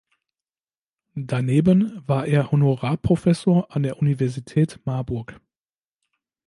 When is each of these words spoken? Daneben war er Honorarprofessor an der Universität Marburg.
Daneben 1.13 2.01
war 2.07 2.25
er 2.25 2.49
Honorarprofessor 2.49 3.67
an 3.69 3.83
der 3.83 3.99
Universität 3.99 4.79
Marburg. 4.83 5.39